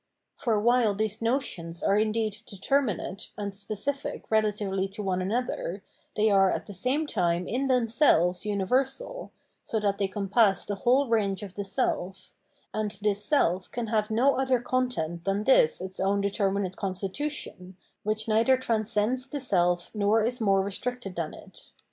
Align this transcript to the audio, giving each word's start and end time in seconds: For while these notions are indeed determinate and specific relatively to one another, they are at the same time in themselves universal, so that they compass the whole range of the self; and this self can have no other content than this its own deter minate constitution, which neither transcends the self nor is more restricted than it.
For 0.33 0.59
while 0.59 0.95
these 0.95 1.21
notions 1.21 1.83
are 1.83 1.95
indeed 1.95 2.37
determinate 2.47 3.29
and 3.37 3.55
specific 3.55 4.25
relatively 4.31 4.87
to 4.87 5.03
one 5.03 5.21
another, 5.21 5.83
they 6.15 6.31
are 6.31 6.49
at 6.49 6.65
the 6.65 6.73
same 6.73 7.05
time 7.05 7.47
in 7.47 7.67
themselves 7.67 8.43
universal, 8.43 9.31
so 9.63 9.79
that 9.79 9.99
they 9.99 10.07
compass 10.07 10.65
the 10.65 10.73
whole 10.73 11.07
range 11.07 11.43
of 11.43 11.53
the 11.53 11.63
self; 11.63 12.33
and 12.73 12.89
this 13.03 13.23
self 13.23 13.71
can 13.71 13.85
have 13.89 14.09
no 14.09 14.39
other 14.39 14.59
content 14.59 15.23
than 15.23 15.43
this 15.43 15.79
its 15.79 15.99
own 15.99 16.19
deter 16.21 16.49
minate 16.49 16.77
constitution, 16.77 17.77
which 18.01 18.27
neither 18.27 18.57
transcends 18.57 19.27
the 19.29 19.39
self 19.39 19.91
nor 19.93 20.23
is 20.23 20.41
more 20.41 20.63
restricted 20.63 21.15
than 21.15 21.35
it. 21.35 21.69